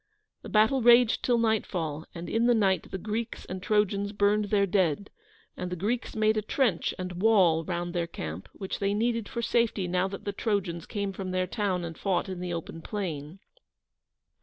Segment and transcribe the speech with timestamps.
[0.41, 4.65] The battle raged till nightfall, and in the night the Greeks and Trojans burned their
[4.65, 5.11] dead;
[5.55, 9.43] and the Greeks made a trench and wall round their camp, which they needed for
[9.43, 13.37] safety now that the Trojans came from their town and fought in the open plain.